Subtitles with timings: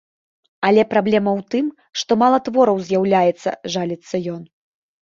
[0.69, 1.69] Але праблема ў тым,
[2.03, 4.43] што мала твораў з'яўляецца, жаліцца ён.